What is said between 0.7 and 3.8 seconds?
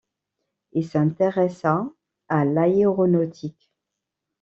Il s'intéressa à l'aéronautique.